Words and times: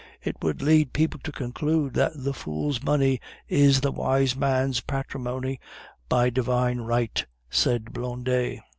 "It 0.23 0.35
would 0.41 0.63
lead 0.63 0.93
people 0.93 1.19
to 1.23 1.31
conclude 1.31 1.93
that 1.93 2.13
the 2.15 2.33
fool's 2.33 2.81
money 2.81 3.19
is 3.47 3.81
the 3.81 3.91
wise 3.91 4.35
man's 4.35 4.81
patrimony 4.81 5.59
by 6.09 6.31
divine 6.31 6.79
right," 6.79 7.23
said 7.51 7.93
Blondet. 7.93 8.61